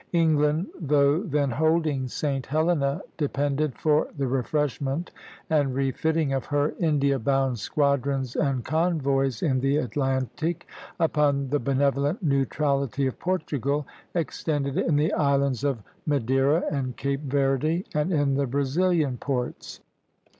[0.13, 2.47] England, though then holding St.
[2.47, 5.11] Helena, depended, for the refreshment
[5.47, 10.65] and refitting of her India bound squadrons and convoys in the Atlantic,
[10.99, 13.85] upon the benevolent neutrality of Portugal,
[14.15, 19.81] extended in the islands of Madeira and Cape Verde and in the Brazilian ports.